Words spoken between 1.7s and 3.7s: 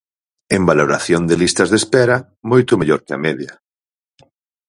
de espera, moito mellor que a media.